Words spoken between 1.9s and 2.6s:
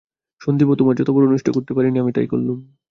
আমি তাই করলুম!